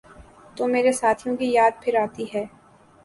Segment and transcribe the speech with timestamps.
[0.55, 2.43] تو مرے ساتھیوں کی یاد پھرآتی ہے۔